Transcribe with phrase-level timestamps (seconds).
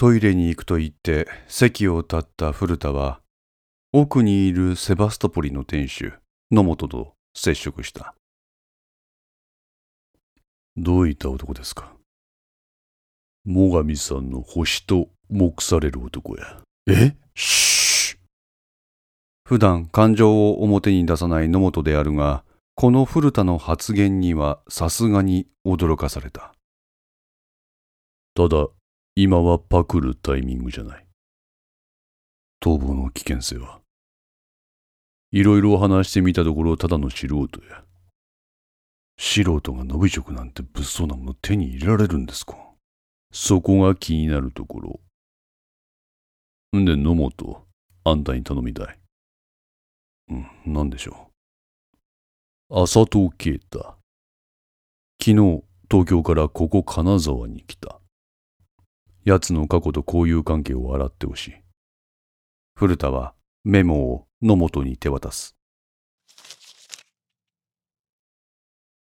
[0.00, 3.20] トイレに行くと言って席を立った古田は、
[3.92, 6.14] 奥にいるセバストポリの店主、
[6.50, 8.14] 野本と接触した。
[10.74, 11.92] どういった男ですか？
[13.44, 16.62] 最上さんの星と目される男や。
[16.88, 17.14] え？
[17.34, 18.16] し
[19.44, 22.42] 普段感情を表に出さない野本であるが、
[22.74, 26.54] この古田の発言にはさすがに驚かされた。
[28.34, 28.68] ただ、
[29.16, 31.06] 今はパクるタイミングじゃない。
[32.62, 33.80] 逃亡の危険性は。
[35.32, 37.84] いろいろ話してみたところ、ただの素人や。
[39.18, 42.56] 素人が伸び職なんて物騒なもの手に入れられるんですか？
[43.32, 45.00] そこが気になるところ。
[46.78, 47.66] んで、野本、
[48.04, 48.98] あんたに頼みたい。
[50.30, 51.30] うん、なんでしょ
[52.70, 52.82] う。
[52.82, 53.96] 浅戸啓太。
[55.22, 57.99] 昨日、東京からここ金沢に来た。
[59.24, 61.54] 奴の過去と交友関係を洗ってほしい。
[62.74, 65.56] 古田はメモを野本に手渡す。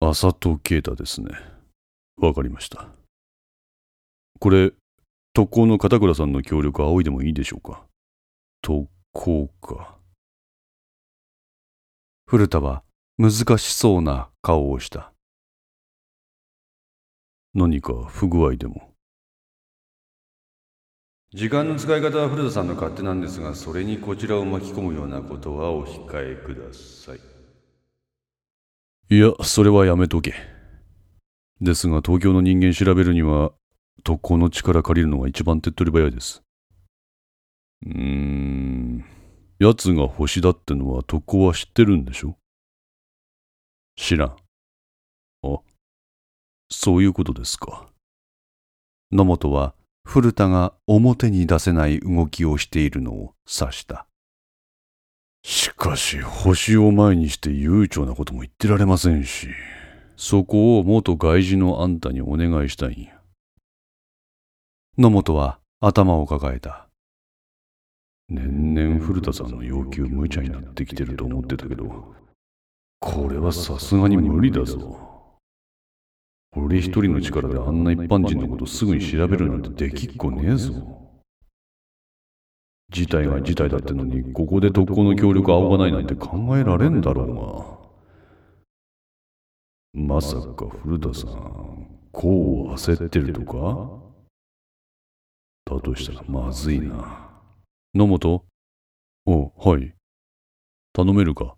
[0.00, 1.30] 浅戸啓太ですね。
[2.16, 2.88] わかりました。
[4.38, 4.72] これ、
[5.34, 7.84] 特攻の片倉さんの協力仰いでもいいでしょうか？
[8.62, 9.98] 特攻か。
[12.26, 12.82] 古田は
[13.18, 15.12] 難しそうな顔をした。
[17.52, 18.89] 何か不具合でも？
[21.32, 27.20] 時間の使い方は古田さんの勝手なんですが、それにこちらを巻き込むようなことはお控えください。
[29.14, 30.34] いや、それはやめとけ。
[31.60, 33.52] ですが、東京の人間調べるには、
[34.02, 36.42] 特攻の力借りるのが一番手っ取り早いです。
[37.86, 39.04] うーん、
[39.60, 42.36] 奴が星だってのは特攻は知ってるんでしょ？
[43.94, 44.36] 知らん。
[45.44, 45.60] あ、
[46.70, 47.86] そういうことですか。
[49.12, 54.06] 野本は古田が表に出せない動きをしているのを指した。
[55.42, 59.48] しかし、星を前にして悠長なことも言ってられませんし、
[60.16, 63.20] そこを元外事のあんたにお願いしたいんや。
[64.98, 66.88] 野本は頭を抱えた。
[68.28, 72.14] 年々古田さんの要求無茶になってきてると思ってたけど、
[73.00, 75.09] これはさすがに無理だぞ。
[76.56, 80.72] 俺一人の力であんな一般人のことすぐに調べるなんてできっこねえぞ。
[82.90, 87.78] 事態が事態だってのに、ここで特攻の協力仰がないなんて考えられんだろう
[90.02, 90.10] が。
[90.16, 94.00] まさか古田さん、こう焦ってるとか？
[95.66, 97.30] だとしたらまずいな。
[97.94, 98.44] 野本？
[99.26, 99.94] お、はい。
[100.92, 101.54] 頼めるか？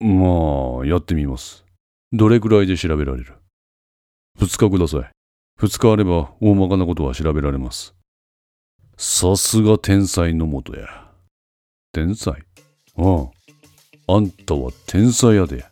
[0.00, 1.66] まあ、やってみます。
[2.14, 3.32] どれくらいで調べられる？
[4.38, 5.10] 二日ください。
[5.56, 7.94] 二日あれば大まかなことは調べられます。
[8.98, 11.10] さすが天才のもとや。
[11.90, 12.34] 天才？
[12.98, 13.28] あ
[14.08, 14.14] あ。
[14.14, 15.64] あんたは天才やで。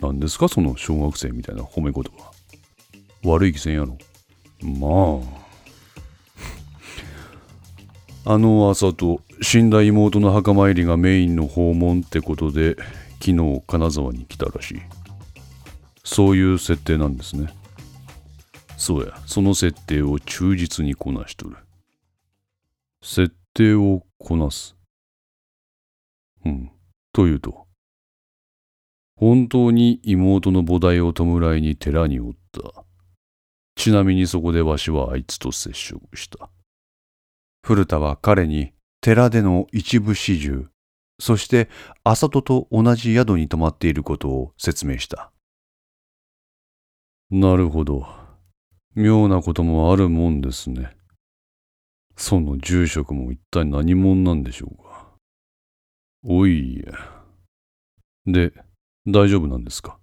[0.00, 2.30] 何ですかその小学生みたいな褒め言葉。
[3.24, 3.98] 悪い気せんやろ。
[4.62, 5.20] ま
[8.24, 8.30] あ。
[8.34, 12.76] あの朝と死んだ妹の墓参りがメインの訪問ってことで
[13.20, 15.01] 昨日金沢に来たらしい。
[16.04, 17.52] そういう設定なんですね。
[18.76, 21.56] そうや、その設定を忠実にこなしとる。
[23.02, 24.76] 設定をこなす。
[26.44, 26.70] うん。
[27.12, 27.66] というと、
[29.16, 32.84] 本当に妹の菩提を弔いに寺におった。
[33.76, 36.50] ちなみにそこでわしはあいつと接触した。
[37.64, 40.66] 古田は彼に寺での一部始終、
[41.20, 41.68] そして
[42.04, 45.31] 浅戸と同じ宿に泊まっていることを説明した。
[47.34, 48.06] なるほど。
[48.94, 50.94] 妙なこともあるもんですね。
[52.14, 55.06] その住職も一体何者なんでしょうか。
[56.24, 56.92] おいや。
[58.26, 58.52] で、
[59.06, 59.98] 大丈夫なんですか？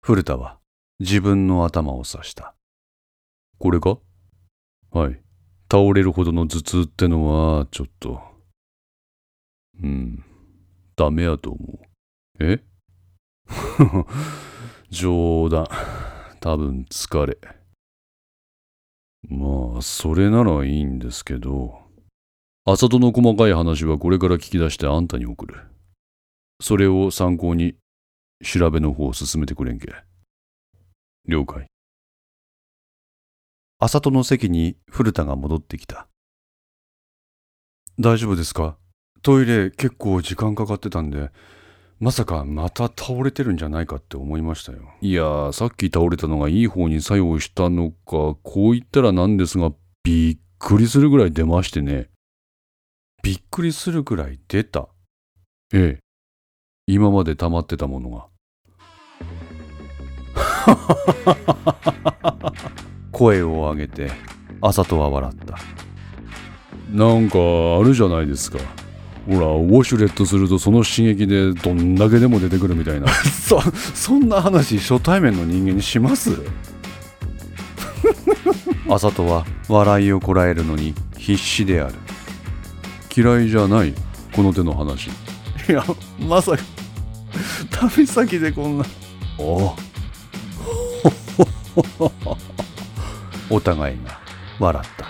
[0.00, 0.58] 古田は
[0.98, 2.54] 自分の頭を刺した。
[3.58, 3.98] これか
[4.92, 5.20] はい。
[5.70, 8.18] 倒れるほどの頭痛ってのは、ちょっと。
[9.82, 10.24] うん。
[10.96, 11.80] ダメやと思
[12.40, 12.44] う。
[12.44, 12.64] え？
[14.92, 15.66] 冗談。
[16.38, 17.38] 多分疲れ。
[19.26, 21.80] まあ、それならいいんですけど、
[22.66, 25.62] 浅戸の細かい話はこれから聞き出してあんたに送る。
[26.60, 27.74] それを参考に
[28.44, 29.88] 調べの方を進めてくれんけ。
[31.26, 31.66] 了解。
[33.78, 36.06] 浅戸の席に古田が戻ってきた。
[37.98, 38.76] 大丈夫ですか？
[39.22, 41.30] トイレ結構時間かかってたんで、
[42.02, 44.78] まさかまた倒れてるんじゃないかって思いましたよ。
[45.00, 49.70] いやー、さっき倒れたのがいい方に作用したのか、こう言ったらなんですが、
[50.02, 52.08] びっくりするぐらい出ましてね。
[53.22, 54.88] びっくりするくらい出た？
[55.72, 55.98] ええ。
[56.88, 58.26] 今まで溜まってたものが。
[63.12, 64.10] 声を上げて、
[64.60, 65.56] あさとは笑った。
[66.90, 67.38] なんか
[67.78, 68.58] あるじゃないですか。
[69.26, 73.06] ほら、ウォシュレットするとその刺激でどんだけでも出てくるみたいな。
[73.24, 73.60] そ、
[73.94, 76.30] そんな話初対面の人間にします？
[78.90, 81.94] あさとは笑いをこらえるのに必死である。
[83.16, 83.94] 嫌いじゃない、
[84.34, 85.08] この手の話。
[85.68, 85.84] いや、
[86.18, 86.58] まさか、
[87.70, 88.84] 旅先でこんな。
[88.84, 88.88] あ
[93.50, 94.18] お互いが
[94.58, 95.06] 笑った。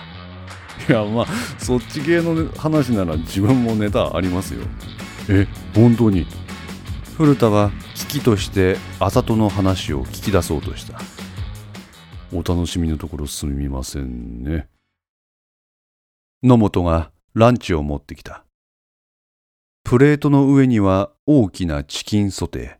[0.89, 1.27] いや、まあ、
[1.59, 4.61] そっち系の話なら自分もネタありますよ。
[5.29, 6.27] え、本当に？
[7.17, 10.99] 古田は危機としてあさとの話を聞き出そうとした。
[12.33, 14.67] お楽しみのところすみませんね。
[16.41, 18.43] 野本がランチを持ってきた。
[19.83, 22.75] プレートの上には大きなチキンソテー。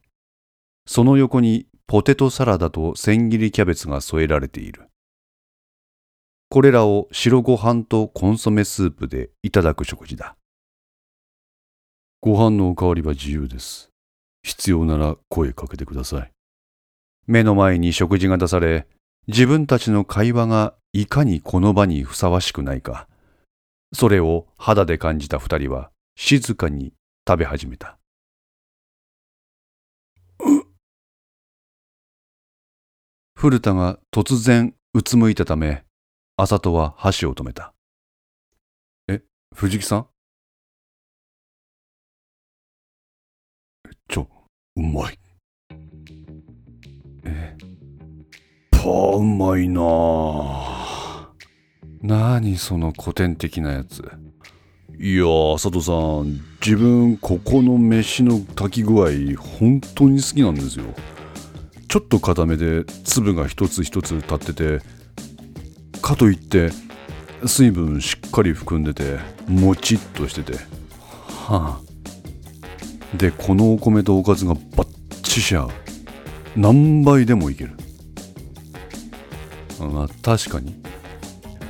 [0.86, 4.90] その横にポテトサラダと千切りキャベツが添えられている。
[6.54, 10.36] これらを白ご飯とコンソメスープでいただく食事だ。
[12.22, 13.90] ご飯のおかわりは自由です。
[14.44, 16.32] 必要なら声かけてください。
[17.26, 18.86] 目の前に食事が出され、
[19.26, 23.08] 自分たちの会話がいかにこの場にふさわしくないか。
[23.92, 26.94] それを肌で感じた二人は静かに
[27.28, 27.98] 食べ始めた。
[33.36, 35.84] 古田が突然うつむいたため、
[36.36, 37.76] あさとは箸を止めた。
[39.08, 39.22] え、
[39.54, 40.08] 藤木さん？
[44.10, 44.28] ちょ、
[44.76, 45.20] うまい。
[47.24, 47.56] え、
[48.72, 51.32] パーうまいなあ
[52.02, 54.02] なにその古典的なやつ。
[55.00, 59.10] いやー、佐藤さん、自分、ここの飯の炊き具合、
[59.40, 60.86] 本当に好きなんですよ。
[61.88, 65.03] ちょっと固めで粒が一つ一つ立ってて、
[66.04, 66.70] かといって、
[67.48, 69.18] 水分しっかり含んでて、
[69.48, 70.54] もちっとしてて。
[71.48, 73.18] はあ。
[73.18, 75.70] で、このお米とおかずがバッチシ合う。
[76.58, 77.72] 何倍でもいける。
[79.80, 80.76] まあ確かに。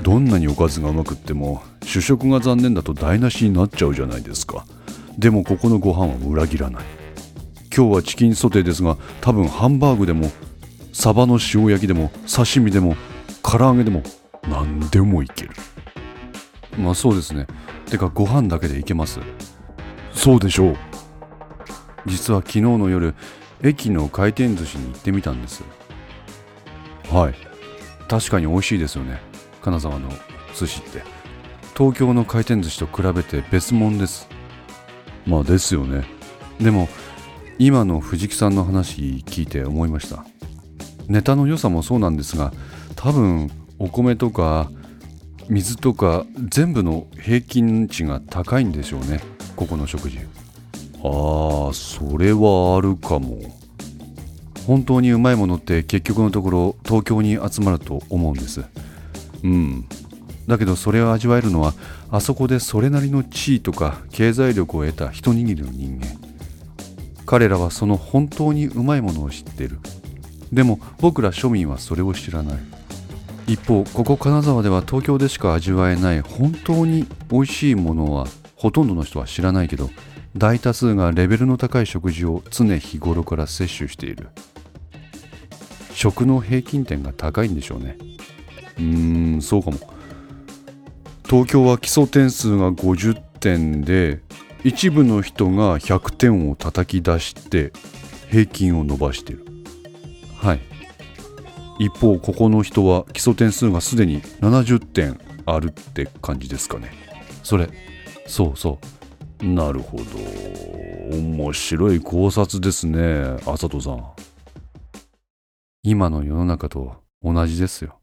[0.02, 4.66] どんなにおかずがうまくっても主食が残念だと台無しになっちゃうじゃないですか
[5.18, 6.84] でもここのご飯は裏切らない
[7.74, 10.30] 今日はチキンソテーですが多分ハンバーグでも
[10.92, 12.98] サバの塩焼きでも刺身でも
[13.42, 14.04] 唐揚げでも
[14.48, 15.52] 何でもいける。
[16.78, 17.48] まあそうですね。
[17.86, 19.20] てかご飯だけでいけます。
[20.14, 20.78] そうでしょう。
[22.06, 23.16] 実は昨日の夜
[23.62, 25.64] 駅の回転寿司に行ってみたんです。
[27.10, 27.36] はい。
[28.08, 29.22] 確かに美味しいですよね。
[29.62, 30.10] 金沢の
[30.56, 31.04] 寿司って。
[31.78, 34.28] 東京の回転寿司と比べて別物です。
[35.26, 36.04] まあですよね。
[36.60, 36.90] でも
[37.58, 40.26] 今の藤木さんの話聞いて思いました。
[41.08, 42.54] ネタの良さもそうなんですが
[42.96, 43.50] 多分
[43.84, 44.72] お米とか
[45.50, 49.20] 水とか全部の平均値が高いんでしょうね。
[49.58, 50.20] ここの食事。
[51.04, 53.40] ああそれはあるかも。
[54.66, 58.64] 本当にうまいものって結局のところ東京に集まると思うんです。
[59.44, 59.86] うん。
[60.48, 61.74] だけどそれを味わえるのは
[62.10, 66.08] あそこでそれなりの地位とか経済力を得た一握りの人間。
[67.26, 69.78] 彼らはその本当にうまいものを知っている。
[70.54, 72.73] でも僕ら庶民はそれを知らない
[73.48, 79.90] 一方ここ金沢では東京でしか味わえない本当に美味しいものはほとんどの人は知らないけど
[80.36, 84.30] 大多数がレベルの高い食事を常日頃から摂取している。
[85.94, 87.98] 食の平均点が高いんでしょうね。
[88.78, 89.78] うーんそうかも。
[91.30, 94.22] 東京は基礎点数が50点で
[94.64, 97.72] 一部の人が100点を叩き出して
[98.30, 99.46] 平均を伸ばしてる。
[100.38, 100.73] はい。
[101.80, 106.92] 一方ここの人は基礎点数がすでに70点あるって感じですかね。
[107.44, 107.70] それ
[108.28, 108.80] そうそ
[109.42, 109.46] う。
[109.46, 110.04] なるほど。
[111.18, 114.12] 面白い考察ですねあさとさん。
[115.84, 118.00] 今の世の中と同じですよ。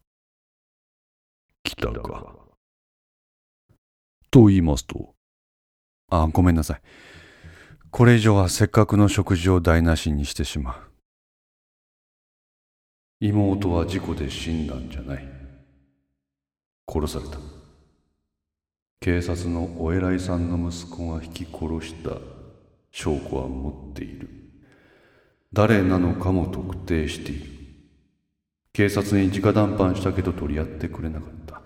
[1.63, 2.35] 来たか。
[4.29, 5.15] と言いますと。
[6.09, 6.81] あごめんなさい。
[7.89, 10.90] これ以上はせっかくの食事を台無しにしてしまう。
[13.23, 15.23] 妹は事故で死んだんじゃない。
[16.91, 17.37] 殺された。
[18.99, 22.17] 警察のお偉いさんの息子が引き殺した
[22.89, 24.27] 証拠は持っている。
[25.53, 27.45] 誰なのかも特定している。
[28.73, 31.61] 警察に直談判したけど取り合ってくれなかった。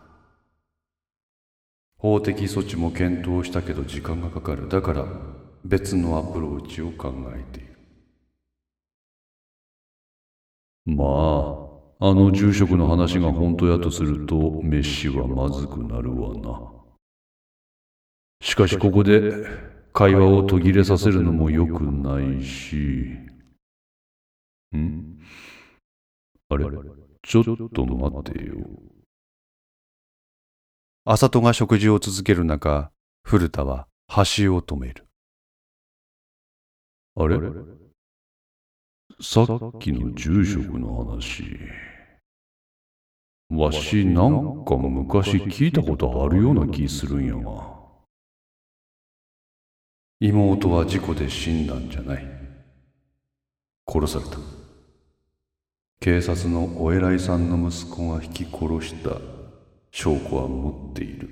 [1.98, 4.68] 法的措置も検討したけど時間がかかる。
[4.68, 5.06] だから
[5.64, 7.75] 別のアプローチを考えている。
[10.86, 11.04] ま
[12.00, 16.72] あ、あの住職の話が本当やとすると、飯はまずくなるわな。
[18.42, 19.32] しかしここで
[19.94, 23.18] 会話を途切れさせるのも良くないし。
[24.76, 25.20] ん？
[26.50, 26.66] あれ
[27.24, 28.56] ちょっと待てよ。
[31.06, 32.92] 浅戸が食事を続ける中、
[33.24, 35.08] 古田は橋を止める。
[37.16, 37.40] あれ？
[39.22, 39.48] さっ
[39.80, 41.46] きの住職の話。
[43.50, 47.76] わしなんか昔聞いたことあるような気するんやが。
[50.20, 52.28] 妹は事故で死んだんじゃない。
[53.88, 54.38] 殺された。
[56.02, 59.12] 警察のお偉いさんの息子が引き殺した
[59.92, 61.30] 証拠は持っている。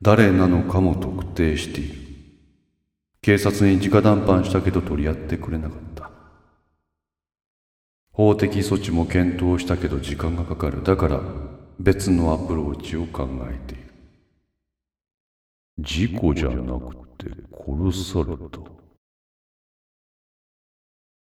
[0.00, 1.94] 誰なのかも特定している。
[3.20, 5.93] 警察に直談判したけど取り合ってくれなかった。
[8.14, 10.84] 法的措置も検討したけど時間がかかる。
[10.84, 11.20] だから
[11.80, 13.84] 別のアプローチを考えている。
[15.80, 18.60] 事故じゃなくて殺された。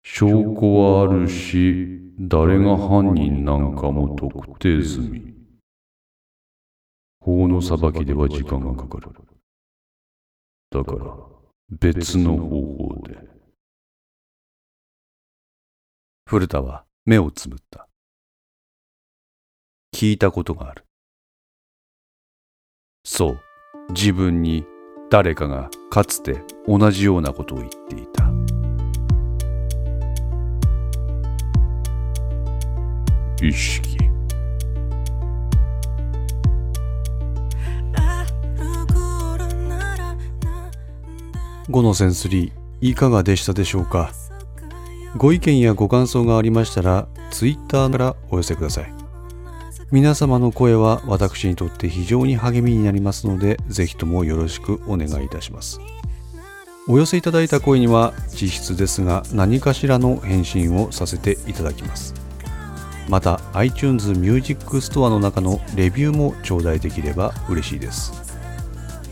[0.03, 5.35] 証拠はあるし、誰が犯人なんかも特定済み。
[7.19, 9.11] 法の裁きでは時間がかかる。
[10.71, 11.15] だから、
[11.69, 13.40] 別の方法で。
[16.31, 17.89] 古田は目をつぶった。
[19.93, 20.85] 聞いたことがある。
[23.03, 23.39] そう、
[23.89, 24.63] 自分に
[25.09, 28.31] 誰かがかつて同じようなことを言っていた。
[33.45, 33.97] 意識。
[41.69, 44.13] 5のセンスリーいかがでしたでしょうか？
[45.17, 48.93] ご意見やご感想がありましたら Twitter からお寄せください。
[49.91, 55.81] 皆様の声は私にとって非常に励みになりますのでぜひともよろしくお願いいたします。
[56.87, 62.13] お寄せいただいた声には実質ですが何かしらの返信をさせていただきます。
[63.09, 68.13] また iTunes Music Store の中のレビューも頂戴できれば嬉しいです。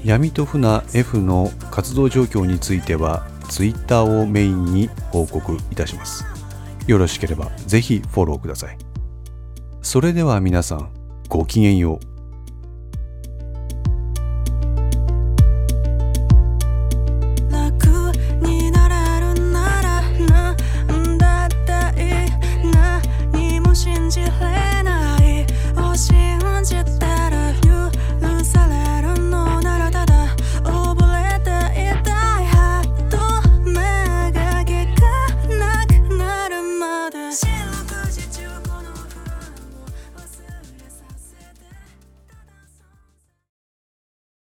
[0.06, 6.24] 闇と船 F の活動状況については Twitter をメインに報告いたします。
[6.88, 8.78] よろしければぜひフォローください。
[9.82, 10.90] それでは皆さん
[11.28, 12.09] ごきげんよう。